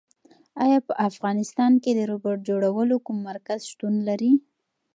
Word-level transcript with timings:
ایا 0.63 0.79
په 0.87 0.93
افغانستان 1.09 1.71
کې 1.83 1.91
د 1.93 1.99
روبوټ 2.11 2.37
جوړولو 2.49 2.95
کوم 3.05 3.17
مرکز 3.29 3.59
شتون 3.71 3.95
لري؟ 4.07 4.31